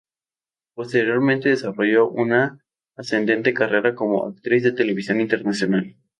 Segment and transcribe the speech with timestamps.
[0.73, 2.65] Posteriormente desarrolló una
[2.95, 5.95] ascendente carrera como actriz de televisión internacional.